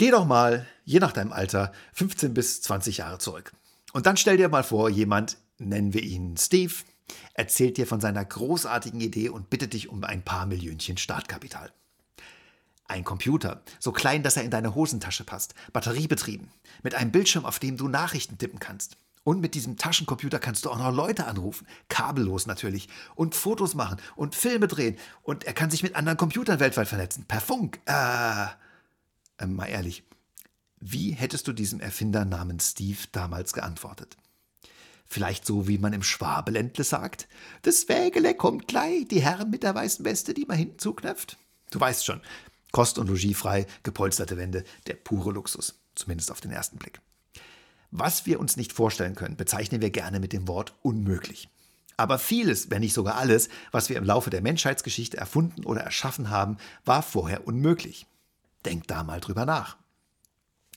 [0.00, 3.52] Geh doch mal, je nach deinem Alter, 15 bis 20 Jahre zurück.
[3.92, 6.72] Und dann stell dir mal vor, jemand, nennen wir ihn Steve,
[7.34, 11.70] erzählt dir von seiner großartigen Idee und bittet dich um ein paar Millionchen Startkapital.
[12.88, 16.48] Ein Computer, so klein, dass er in deine Hosentasche passt, batteriebetrieben,
[16.82, 18.96] mit einem Bildschirm, auf dem du Nachrichten tippen kannst.
[19.22, 23.98] Und mit diesem Taschencomputer kannst du auch noch Leute anrufen, kabellos natürlich, und Fotos machen
[24.16, 24.96] und Filme drehen.
[25.20, 27.80] Und er kann sich mit anderen Computern weltweit vernetzen, per Funk.
[27.84, 28.46] Äh,
[29.40, 30.04] äh, mal ehrlich,
[30.78, 34.16] wie hättest du diesem Erfinder namens Steve damals geantwortet?
[35.06, 37.28] Vielleicht so, wie man im Schwabeländle sagt:
[37.62, 41.36] Das Wägele kommt gleich, die Herren mit der weißen Weste, die man hinten zuknöpft.
[41.70, 42.20] Du weißt schon,
[42.72, 47.00] Kost und Logis frei, gepolsterte Wände, der pure Luxus, zumindest auf den ersten Blick.
[47.90, 51.48] Was wir uns nicht vorstellen können, bezeichnen wir gerne mit dem Wort unmöglich.
[51.96, 56.30] Aber vieles, wenn nicht sogar alles, was wir im Laufe der Menschheitsgeschichte erfunden oder erschaffen
[56.30, 58.06] haben, war vorher unmöglich.
[58.64, 59.76] Denk da mal drüber nach.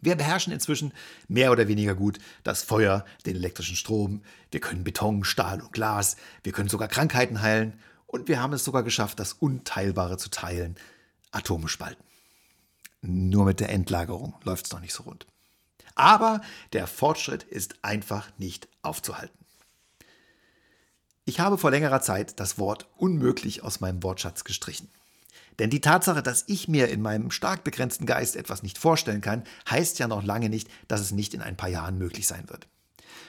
[0.00, 0.92] Wir beherrschen inzwischen
[1.26, 6.16] mehr oder weniger gut das Feuer, den elektrischen Strom, wir können Beton, Stahl und Glas,
[6.42, 10.76] wir können sogar Krankheiten heilen und wir haben es sogar geschafft, das Unteilbare zu teilen,
[11.32, 12.04] Atome spalten.
[13.00, 15.26] Nur mit der Endlagerung läuft es noch nicht so rund.
[15.94, 16.40] Aber
[16.72, 19.36] der Fortschritt ist einfach nicht aufzuhalten.
[21.24, 24.88] Ich habe vor längerer Zeit das Wort unmöglich aus meinem Wortschatz gestrichen.
[25.58, 29.44] Denn die Tatsache, dass ich mir in meinem stark begrenzten Geist etwas nicht vorstellen kann,
[29.70, 32.68] heißt ja noch lange nicht, dass es nicht in ein paar Jahren möglich sein wird.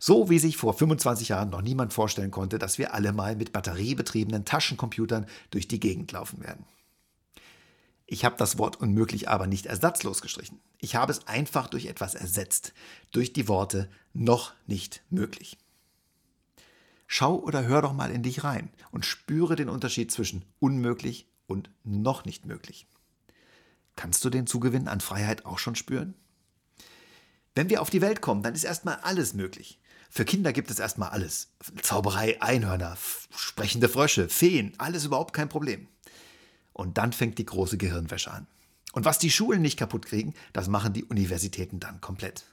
[0.00, 3.52] So wie sich vor 25 Jahren noch niemand vorstellen konnte, dass wir alle mal mit
[3.52, 6.64] batteriebetriebenen Taschencomputern durch die Gegend laufen werden.
[8.06, 10.60] Ich habe das Wort unmöglich aber nicht ersatzlos gestrichen.
[10.78, 12.72] Ich habe es einfach durch etwas ersetzt,
[13.12, 15.58] durch die Worte noch nicht möglich.
[17.06, 21.70] Schau oder hör doch mal in dich rein und spüre den Unterschied zwischen unmöglich und
[21.82, 22.86] noch nicht möglich.
[23.96, 26.14] Kannst du den Zugewinn an Freiheit auch schon spüren?
[27.56, 29.80] Wenn wir auf die Welt kommen, dann ist erstmal alles möglich.
[30.10, 31.48] Für Kinder gibt es erstmal alles.
[31.82, 32.96] Zauberei, Einhörner,
[33.36, 35.88] sprechende Frösche, Feen, alles überhaupt kein Problem.
[36.72, 38.46] Und dann fängt die große Gehirnwäsche an.
[38.92, 42.44] Und was die Schulen nicht kaputt kriegen, das machen die Universitäten dann komplett.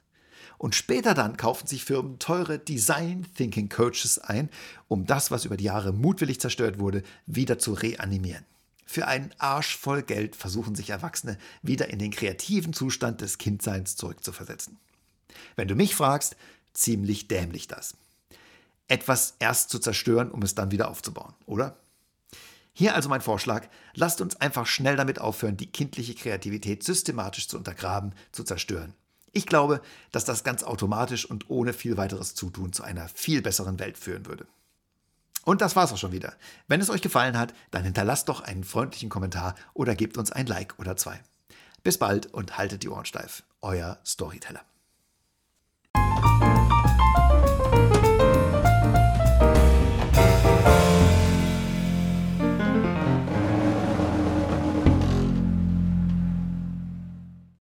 [0.57, 4.50] Und später dann kaufen sich Firmen teure Design Thinking Coaches ein,
[4.88, 8.45] um das, was über die Jahre mutwillig zerstört wurde, wieder zu reanimieren.
[8.85, 13.96] Für einen Arsch voll Geld versuchen sich Erwachsene wieder in den kreativen Zustand des Kindseins
[13.96, 14.78] zurückzuversetzen.
[15.56, 16.38] Wenn du mich fragst,
[16.73, 17.97] ziemlich dämlich das.
[18.88, 21.78] Etwas erst zu zerstören, um es dann wieder aufzubauen, oder?
[22.74, 27.57] Hier also mein Vorschlag, lasst uns einfach schnell damit aufhören, die kindliche Kreativität systematisch zu
[27.57, 28.94] untergraben, zu zerstören.
[29.31, 29.81] Ich glaube,
[30.12, 34.25] dass das ganz automatisch und ohne viel weiteres Zutun zu einer viel besseren Welt führen
[34.25, 34.45] würde.
[35.45, 36.33] Und das war's auch schon wieder.
[36.67, 40.47] Wenn es euch gefallen hat, dann hinterlasst doch einen freundlichen Kommentar oder gebt uns ein
[40.47, 41.22] Like oder zwei.
[41.83, 43.44] Bis bald und haltet die Ohren steif.
[43.61, 44.61] Euer Storyteller.